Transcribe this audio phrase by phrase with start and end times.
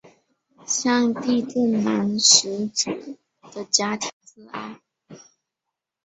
[0.65, 2.91] 向地震男死者
[3.51, 4.79] 的家庭致哀。